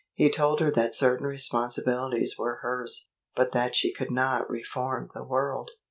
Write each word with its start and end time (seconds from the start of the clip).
He 0.15 0.31
told 0.31 0.61
her 0.61 0.71
that 0.71 0.95
certain 0.95 1.27
responsibilities 1.27 2.33
were 2.35 2.55
hers, 2.63 3.07
but 3.35 3.51
that 3.51 3.75
she 3.75 3.93
could 3.93 4.09
not 4.09 4.49
reform 4.49 5.11
the 5.13 5.23
world. 5.23 5.69